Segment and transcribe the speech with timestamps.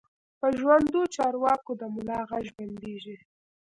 [0.39, 3.17] په ژوندو چارواکو د ملا غږ بندېږي.